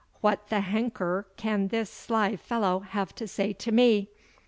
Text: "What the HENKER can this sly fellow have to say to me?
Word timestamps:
"What 0.19 0.47
the 0.49 0.61
HENKER 0.61 1.27
can 1.37 1.67
this 1.67 1.87
sly 1.91 2.35
fellow 2.35 2.79
have 2.79 3.13
to 3.13 3.27
say 3.27 3.53
to 3.53 3.71
me? 3.71 4.09